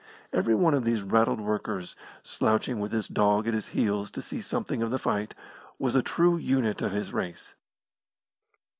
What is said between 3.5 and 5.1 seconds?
his heels to see something of the